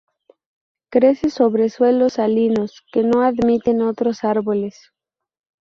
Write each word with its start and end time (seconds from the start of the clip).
Crece 0.89 1.29
sobre 1.29 1.69
suelos 1.69 2.13
salinos 2.13 2.81
que 2.91 3.03
no 3.03 3.21
admiten 3.21 3.83
otros 3.83 4.23
árboles. 4.23 4.91